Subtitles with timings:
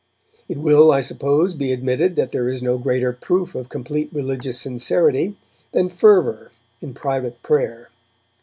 [0.49, 4.59] It will, I suppose, be admitted that there is no greater proof of complete religious
[4.59, 5.37] sincerity
[5.73, 7.89] than fervour in private prayer.